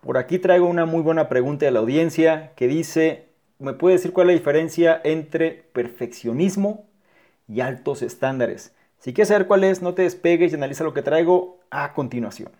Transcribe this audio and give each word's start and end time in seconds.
Por 0.00 0.16
aquí 0.16 0.38
traigo 0.38 0.66
una 0.66 0.86
muy 0.86 1.02
buena 1.02 1.28
pregunta 1.28 1.66
de 1.66 1.72
la 1.72 1.80
audiencia 1.80 2.52
que 2.56 2.66
dice, 2.66 3.28
¿me 3.58 3.74
puede 3.74 3.96
decir 3.96 4.14
cuál 4.14 4.30
es 4.30 4.34
la 4.34 4.38
diferencia 4.38 5.00
entre 5.04 5.50
perfeccionismo 5.74 6.88
y 7.46 7.60
altos 7.60 8.00
estándares? 8.00 8.74
Si 8.98 9.12
quieres 9.12 9.28
saber 9.28 9.46
cuál 9.46 9.62
es, 9.62 9.82
no 9.82 9.92
te 9.92 10.00
despegues 10.00 10.52
y 10.52 10.54
analiza 10.54 10.84
lo 10.84 10.94
que 10.94 11.02
traigo 11.02 11.60
a 11.70 11.92
continuación. 11.92 12.50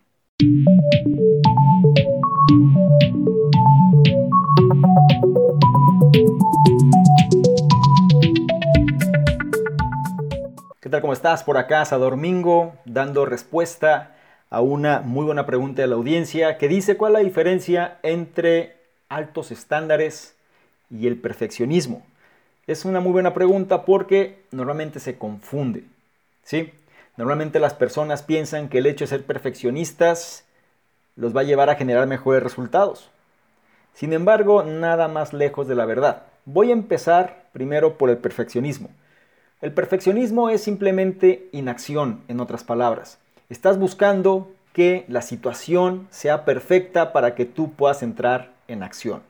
¿Qué 10.78 10.90
tal? 10.90 11.00
¿Cómo 11.00 11.14
estás? 11.14 11.42
Por 11.42 11.56
acá, 11.56 11.84
Domingo, 11.84 12.74
dando 12.84 13.24
respuesta 13.24 14.14
a 14.50 14.60
una 14.60 15.00
muy 15.00 15.24
buena 15.24 15.46
pregunta 15.46 15.82
de 15.82 15.88
la 15.88 15.94
audiencia 15.94 16.58
que 16.58 16.68
dice 16.68 16.96
cuál 16.96 17.12
es 17.12 17.18
la 17.20 17.24
diferencia 17.24 17.98
entre 18.02 18.76
altos 19.08 19.52
estándares 19.52 20.34
y 20.90 21.06
el 21.06 21.16
perfeccionismo. 21.16 22.04
Es 22.66 22.84
una 22.84 23.00
muy 23.00 23.12
buena 23.12 23.32
pregunta 23.32 23.84
porque 23.84 24.42
normalmente 24.50 24.98
se 24.98 25.16
confunde. 25.16 25.84
¿sí? 26.42 26.72
Normalmente 27.16 27.60
las 27.60 27.74
personas 27.74 28.22
piensan 28.22 28.68
que 28.68 28.78
el 28.78 28.86
hecho 28.86 29.04
de 29.04 29.08
ser 29.08 29.24
perfeccionistas 29.24 30.44
los 31.14 31.34
va 31.34 31.42
a 31.42 31.44
llevar 31.44 31.70
a 31.70 31.76
generar 31.76 32.06
mejores 32.06 32.42
resultados. 32.42 33.10
Sin 33.94 34.12
embargo, 34.12 34.64
nada 34.64 35.08
más 35.08 35.32
lejos 35.32 35.68
de 35.68 35.74
la 35.74 35.84
verdad. 35.84 36.22
Voy 36.44 36.70
a 36.70 36.74
empezar 36.74 37.44
primero 37.52 37.98
por 37.98 38.10
el 38.10 38.18
perfeccionismo. 38.18 38.88
El 39.60 39.72
perfeccionismo 39.72 40.48
es 40.48 40.62
simplemente 40.62 41.48
inacción, 41.52 42.22
en 42.28 42.40
otras 42.40 42.64
palabras. 42.64 43.18
Estás 43.50 43.80
buscando 43.80 44.48
que 44.72 45.04
la 45.08 45.22
situación 45.22 46.06
sea 46.10 46.44
perfecta 46.44 47.12
para 47.12 47.34
que 47.34 47.46
tú 47.46 47.72
puedas 47.72 48.04
entrar 48.04 48.52
en 48.68 48.84
acción. 48.84 49.22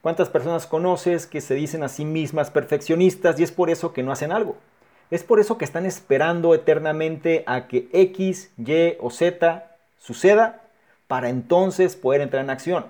¿Cuántas 0.00 0.28
personas 0.28 0.68
conoces 0.68 1.26
que 1.26 1.40
se 1.40 1.54
dicen 1.54 1.82
a 1.82 1.88
sí 1.88 2.04
mismas 2.04 2.52
perfeccionistas 2.52 3.40
y 3.40 3.42
es 3.42 3.50
por 3.50 3.68
eso 3.68 3.92
que 3.92 4.04
no 4.04 4.12
hacen 4.12 4.30
algo? 4.30 4.56
Es 5.10 5.24
por 5.24 5.40
eso 5.40 5.58
que 5.58 5.64
están 5.64 5.86
esperando 5.86 6.54
eternamente 6.54 7.42
a 7.48 7.66
que 7.66 7.88
X, 7.92 8.52
Y 8.58 8.94
o 9.00 9.10
Z 9.10 9.76
suceda 9.98 10.62
para 11.08 11.28
entonces 11.28 11.96
poder 11.96 12.20
entrar 12.20 12.44
en 12.44 12.50
acción. 12.50 12.86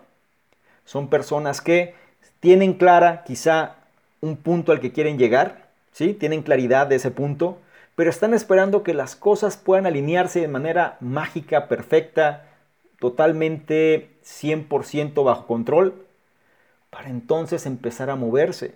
Son 0.85 1.09
personas 1.09 1.63
que 1.63 1.95
tienen 2.41 2.75
clara 2.75 3.25
quizá 3.25 3.77
un 4.21 4.37
punto 4.37 4.73
al 4.73 4.81
que 4.81 4.93
quieren 4.93 5.17
llegar, 5.17 5.69
¿sí? 5.93 6.13
Tienen 6.13 6.43
claridad 6.43 6.87
de 6.87 6.97
ese 6.97 7.11
punto, 7.11 7.57
pero 7.97 8.11
están 8.11 8.35
esperando 8.35 8.85
que 8.85 8.95
las 8.95 9.17
cosas 9.17 9.57
puedan 9.57 9.87
alinearse 9.87 10.41
de 10.41 10.49
manera 10.49 10.99
mágica, 11.01 11.67
perfecta, 11.67 12.45
totalmente 13.01 14.11
100% 14.23 15.25
bajo 15.25 15.47
control, 15.47 16.07
para 16.91 17.09
entonces 17.09 17.67
empezar 17.67 18.11
a 18.11 18.17
moverse. 18.17 18.75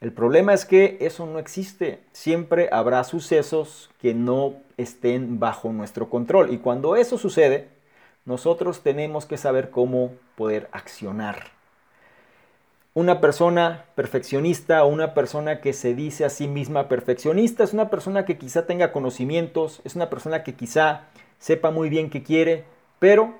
El 0.00 0.12
problema 0.12 0.54
es 0.54 0.64
que 0.64 0.96
eso 1.00 1.26
no 1.26 1.38
existe. 1.38 2.00
Siempre 2.12 2.68
habrá 2.72 3.04
sucesos 3.04 3.90
que 4.00 4.14
no 4.14 4.54
estén 4.76 5.38
bajo 5.38 5.72
nuestro 5.72 6.08
control. 6.08 6.52
Y 6.52 6.58
cuando 6.58 6.96
eso 6.96 7.18
sucede, 7.18 7.68
nosotros 8.24 8.82
tenemos 8.82 9.26
que 9.26 9.36
saber 9.36 9.70
cómo 9.70 10.12
poder 10.36 10.68
accionar. 10.72 11.57
Una 12.98 13.20
persona 13.20 13.84
perfeccionista 13.94 14.82
o 14.82 14.88
una 14.88 15.14
persona 15.14 15.60
que 15.60 15.72
se 15.72 15.94
dice 15.94 16.24
a 16.24 16.30
sí 16.30 16.48
misma 16.48 16.88
perfeccionista 16.88 17.62
es 17.62 17.72
una 17.72 17.90
persona 17.90 18.24
que 18.24 18.38
quizá 18.38 18.66
tenga 18.66 18.90
conocimientos, 18.90 19.80
es 19.84 19.94
una 19.94 20.10
persona 20.10 20.42
que 20.42 20.54
quizá 20.54 21.02
sepa 21.38 21.70
muy 21.70 21.90
bien 21.90 22.10
qué 22.10 22.24
quiere, 22.24 22.64
pero 22.98 23.34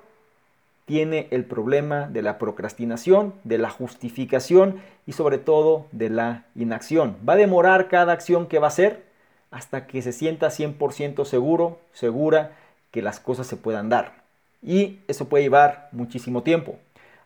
tiene 0.85 1.27
el 1.31 1.43
problema 1.43 2.07
de 2.07 2.21
la 2.21 2.37
procrastinación, 2.37 3.33
de 3.43 3.57
la 3.57 3.69
justificación 3.69 4.81
y 5.05 5.11
sobre 5.11 5.39
todo 5.39 5.87
de 5.91 6.09
la 6.09 6.45
inacción. 6.55 7.17
Va 7.27 7.33
a 7.33 7.35
demorar 7.35 7.89
cada 7.89 8.13
acción 8.13 8.47
que 8.47 8.59
va 8.59 8.67
a 8.67 8.69
hacer 8.69 9.03
hasta 9.51 9.87
que 9.87 10.01
se 10.01 10.13
sienta 10.13 10.51
100% 10.51 11.25
seguro, 11.25 11.79
segura 11.91 12.53
que 12.91 13.01
las 13.01 13.19
cosas 13.19 13.45
se 13.45 13.57
puedan 13.57 13.89
dar. 13.89 14.23
Y 14.63 14.99
eso 15.09 15.27
puede 15.27 15.43
llevar 15.43 15.89
muchísimo 15.91 16.43
tiempo. 16.43 16.77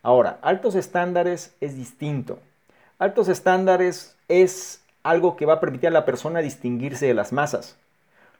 Ahora, 0.04 0.38
altos 0.42 0.76
estándares 0.76 1.56
es 1.62 1.78
distinto. 1.78 2.40
Altos 3.00 3.30
estándares 3.30 4.18
es 4.28 4.82
algo 5.02 5.38
que 5.38 5.46
va 5.46 5.54
a 5.54 5.60
permitir 5.62 5.88
a 5.88 5.92
la 5.92 6.04
persona 6.04 6.42
distinguirse 6.42 7.08
de 7.08 7.14
las 7.14 7.32
masas. 7.32 7.78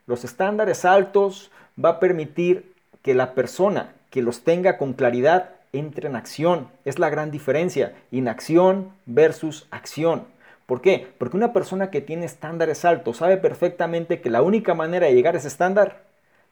Los 0.06 0.26
estándares 0.26 0.84
altos 0.84 1.52
va 1.84 1.90
a 1.90 2.00
permitir 2.02 2.74
que 3.02 3.16
la 3.16 3.34
persona 3.34 3.94
que 4.10 4.22
los 4.22 4.44
tenga 4.44 4.78
con 4.78 4.92
claridad 4.92 5.52
entre 5.72 6.10
en 6.10 6.18
acción. 6.18 6.68
Es 6.84 7.00
la 7.00 7.10
gran 7.10 7.32
diferencia. 7.32 7.94
Inacción 8.12 8.92
versus 9.06 9.66
acción. 9.72 10.26
¿Por 10.66 10.82
qué? 10.82 11.08
Porque 11.18 11.38
una 11.38 11.54
persona 11.54 11.90
que 11.90 12.02
tiene 12.02 12.26
estándares 12.26 12.84
altos 12.84 13.18
sabe 13.18 13.38
perfectamente 13.38 14.20
que 14.20 14.30
la 14.30 14.42
única 14.42 14.74
manera 14.74 15.08
de 15.08 15.14
llegar 15.14 15.36
a 15.36 15.38
ese 15.38 15.48
estándar 15.48 16.04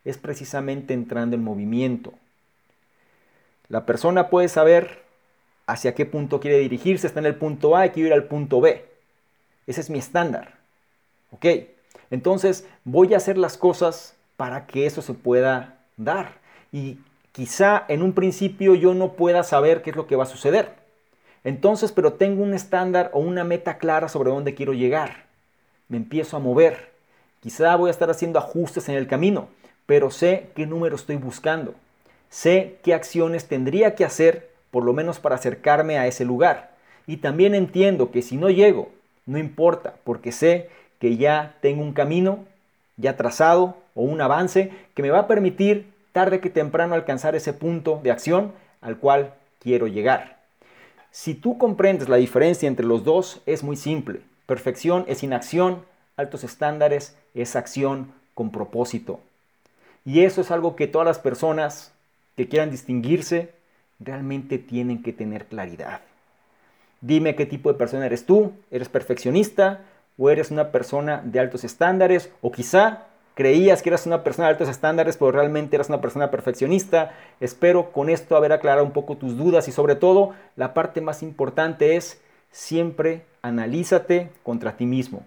es 0.05 0.17
precisamente 0.17 0.93
entrando 0.93 1.35
en 1.35 1.43
movimiento. 1.43 2.13
La 3.71 3.85
persona 3.85 4.29
puede 4.29 4.49
saber 4.49 5.01
hacia 5.65 5.95
qué 5.95 6.05
punto 6.05 6.41
quiere 6.41 6.57
dirigirse, 6.57 7.07
está 7.07 7.21
en 7.21 7.25
el 7.25 7.35
punto 7.35 7.77
A 7.77 7.85
y 7.85 7.91
quiere 7.91 8.09
ir 8.09 8.13
al 8.13 8.25
punto 8.25 8.59
B. 8.59 8.85
Ese 9.65 9.79
es 9.79 9.89
mi 9.89 9.97
estándar. 9.97 10.55
¿Ok? 11.31 11.45
Entonces 12.09 12.67
voy 12.83 13.13
a 13.13 13.17
hacer 13.17 13.37
las 13.37 13.55
cosas 13.55 14.17
para 14.35 14.67
que 14.67 14.85
eso 14.85 15.01
se 15.01 15.13
pueda 15.13 15.77
dar. 15.95 16.33
Y 16.73 16.99
quizá 17.31 17.85
en 17.87 18.01
un 18.01 18.11
principio 18.11 18.75
yo 18.75 18.93
no 18.93 19.13
pueda 19.13 19.41
saber 19.43 19.81
qué 19.81 19.91
es 19.91 19.95
lo 19.95 20.05
que 20.05 20.17
va 20.17 20.23
a 20.23 20.27
suceder. 20.27 20.73
Entonces, 21.45 21.93
pero 21.93 22.11
tengo 22.11 22.43
un 22.43 22.53
estándar 22.53 23.09
o 23.13 23.19
una 23.19 23.45
meta 23.45 23.77
clara 23.77 24.09
sobre 24.09 24.31
dónde 24.31 24.53
quiero 24.53 24.73
llegar. 24.73 25.27
Me 25.87 25.95
empiezo 25.95 26.35
a 26.35 26.41
mover. 26.41 26.91
Quizá 27.39 27.73
voy 27.77 27.87
a 27.87 27.91
estar 27.91 28.09
haciendo 28.09 28.37
ajustes 28.37 28.89
en 28.89 28.95
el 28.95 29.07
camino, 29.07 29.47
pero 29.85 30.11
sé 30.11 30.49
qué 30.57 30.65
número 30.65 30.97
estoy 30.97 31.15
buscando. 31.15 31.73
Sé 32.31 32.77
qué 32.81 32.93
acciones 32.93 33.49
tendría 33.49 33.93
que 33.93 34.05
hacer, 34.05 34.49
por 34.71 34.85
lo 34.85 34.93
menos 34.93 35.19
para 35.19 35.35
acercarme 35.35 35.99
a 35.99 36.07
ese 36.07 36.23
lugar. 36.23 36.71
Y 37.05 37.17
también 37.17 37.53
entiendo 37.53 38.09
que 38.09 38.21
si 38.21 38.37
no 38.37 38.49
llego, 38.49 38.89
no 39.25 39.37
importa, 39.37 39.95
porque 40.05 40.31
sé 40.31 40.69
que 40.97 41.17
ya 41.17 41.57
tengo 41.61 41.83
un 41.83 41.91
camino 41.91 42.45
ya 42.95 43.17
trazado 43.17 43.75
o 43.95 44.03
un 44.03 44.21
avance 44.21 44.71
que 44.93 45.01
me 45.01 45.09
va 45.09 45.19
a 45.19 45.27
permitir 45.27 45.91
tarde 46.13 46.39
que 46.39 46.49
temprano 46.49 46.95
alcanzar 46.95 47.35
ese 47.35 47.51
punto 47.51 47.99
de 48.01 48.11
acción 48.11 48.53
al 48.79 48.97
cual 48.97 49.33
quiero 49.59 49.87
llegar. 49.87 50.37
Si 51.11 51.33
tú 51.33 51.57
comprendes 51.57 52.07
la 52.07 52.15
diferencia 52.15 52.69
entre 52.69 52.85
los 52.85 53.03
dos, 53.03 53.41
es 53.45 53.61
muy 53.61 53.75
simple. 53.75 54.21
Perfección 54.45 55.03
es 55.09 55.21
inacción, 55.21 55.83
altos 56.15 56.45
estándares 56.45 57.17
es 57.33 57.57
acción 57.57 58.13
con 58.35 58.51
propósito. 58.51 59.19
Y 60.05 60.21
eso 60.21 60.39
es 60.39 60.49
algo 60.49 60.77
que 60.77 60.87
todas 60.87 61.05
las 61.05 61.19
personas 61.19 61.91
que 62.35 62.47
quieran 62.47 62.71
distinguirse 62.71 63.53
realmente 63.99 64.57
tienen 64.57 65.03
que 65.03 65.13
tener 65.13 65.45
claridad. 65.45 66.01
Dime 67.01 67.35
qué 67.35 67.45
tipo 67.45 67.71
de 67.71 67.77
persona 67.77 68.05
eres 68.05 68.25
tú. 68.25 68.53
¿Eres 68.69 68.89
perfeccionista 68.89 69.81
o 70.17 70.29
eres 70.29 70.51
una 70.51 70.71
persona 70.71 71.21
de 71.23 71.39
altos 71.39 71.63
estándares? 71.63 72.31
O 72.41 72.51
quizá 72.51 73.07
creías 73.33 73.81
que 73.81 73.89
eras 73.89 74.05
una 74.05 74.23
persona 74.23 74.47
de 74.47 74.53
altos 74.53 74.69
estándares, 74.69 75.17
pero 75.17 75.31
realmente 75.31 75.75
eras 75.75 75.89
una 75.89 76.01
persona 76.01 76.29
perfeccionista. 76.29 77.13
Espero 77.39 77.91
con 77.91 78.09
esto 78.09 78.35
haber 78.35 78.53
aclarado 78.53 78.85
un 78.85 78.91
poco 78.91 79.17
tus 79.17 79.37
dudas 79.37 79.67
y 79.67 79.71
sobre 79.71 79.95
todo 79.95 80.33
la 80.55 80.73
parte 80.73 81.01
más 81.01 81.23
importante 81.23 81.95
es 81.95 82.21
siempre 82.51 83.23
analízate 83.41 84.29
contra 84.43 84.77
ti 84.77 84.85
mismo. 84.85 85.25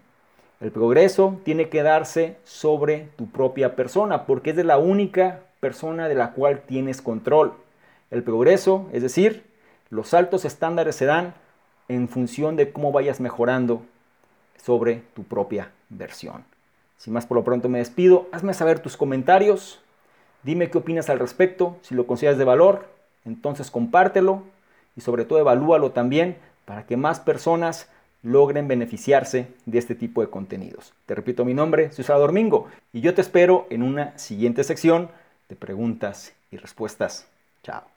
El 0.61 0.71
progreso 0.71 1.41
tiene 1.45 1.69
que 1.69 1.83
darse 1.83 2.37
sobre 2.45 3.09
tu 3.17 3.29
propia 3.29 3.75
persona 3.75 4.27
porque 4.27 4.51
es 4.51 4.57
de 4.57 4.65
la 4.65 4.79
única 4.79 5.41
persona 5.65 6.11
de 6.11 6.15
la 6.15 6.33
cual 6.33 6.61
tienes 6.61 7.01
control. 7.01 7.55
El 8.11 8.23
progreso, 8.23 8.87
es 8.93 9.01
decir, 9.01 9.45
los 9.89 10.13
altos 10.13 10.45
estándares 10.45 10.95
se 10.95 11.07
dan 11.07 11.33
en 11.89 12.07
función 12.07 12.55
de 12.55 12.71
cómo 12.71 12.93
vayas 12.93 13.19
mejorando 13.19 13.81
sobre 14.63 15.01
tu 15.15 15.23
propia 15.23 15.71
versión. 15.89 16.45
Sin 16.99 17.15
más 17.15 17.25
por 17.25 17.39
lo 17.39 17.45
pronto 17.45 17.71
me 17.71 17.79
despido. 17.79 18.29
Hazme 18.31 18.53
saber 18.53 18.81
tus 18.81 18.99
comentarios. 18.99 19.81
Dime 20.43 20.69
qué 20.69 20.77
opinas 20.77 21.09
al 21.09 21.19
respecto. 21.19 21.79
Si 21.81 21.95
lo 21.95 22.07
consideras 22.07 22.37
de 22.37 22.45
valor, 22.45 22.91
entonces 23.25 23.71
compártelo 23.71 24.43
y 24.97 25.01
sobre 25.01 25.25
todo 25.25 25.39
evalúalo 25.39 25.93
también 25.93 26.37
para 26.67 26.85
que 26.85 26.99
más 26.99 27.21
personas 27.21 27.89
logren 28.23 28.69
beneficiarse 28.69 29.49
de 29.65 29.79
este 29.79 29.95
tipo 29.95 30.21
de 30.21 30.29
contenidos. 30.29 30.93
Te 31.07 31.15
repito 31.15 31.47
mi 31.47 31.55
nombre, 31.55 31.91
soy 31.91 32.05
Salvador 32.05 32.33
Mingo 32.33 32.69
y 32.93 33.01
yo 33.01 33.15
te 33.15 33.23
espero 33.23 33.67
en 33.71 33.83
una 33.83 34.19
siguiente 34.19 34.63
sección 34.63 35.09
de 35.49 35.57
preguntas 35.57 36.35
y 36.51 36.57
respuestas. 36.57 37.27
Chao. 37.63 37.94